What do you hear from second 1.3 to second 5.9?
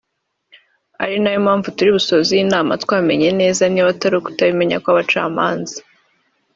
mpamvu turi busoze iyi nama twamenye neza niba ari ukutabimenya kw’abacamanza